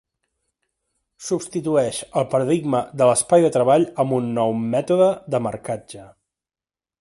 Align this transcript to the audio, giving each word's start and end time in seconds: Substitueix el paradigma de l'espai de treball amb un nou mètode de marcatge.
Substitueix 1.25 1.99
el 2.21 2.25
paradigma 2.31 2.81
de 3.01 3.09
l'espai 3.11 3.45
de 3.45 3.51
treball 3.59 3.85
amb 4.05 4.17
un 4.21 4.33
nou 4.39 4.55
mètode 4.65 5.11
de 5.37 5.43
marcatge. 5.51 6.09